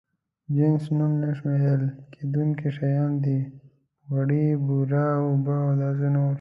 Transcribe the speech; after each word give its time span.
جنس 0.55 0.83
نوم 0.97 1.11
نه 1.21 1.29
شمېرل 1.37 1.83
کېدونکي 2.13 2.67
شيان 2.77 3.11
دي: 3.23 3.39
غوړي، 4.09 4.47
بوره، 4.65 5.05
اوبه 5.23 5.55
او 5.65 5.71
داسې 5.81 6.07
نور. 6.15 6.29